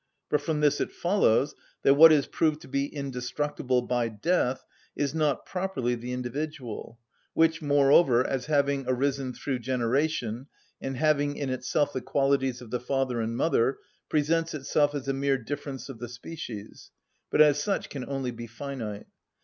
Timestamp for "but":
0.31-0.41, 17.29-17.39